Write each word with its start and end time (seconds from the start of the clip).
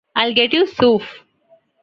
I'll 0.15 0.33
get 0.33 0.51
you 0.51 0.65
'Souf'! 0.65 1.19